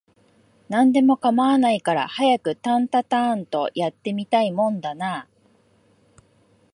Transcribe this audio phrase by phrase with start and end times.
[0.67, 5.27] 何でも構わないから、早くタンタアーンと、やって見たいもんだなあ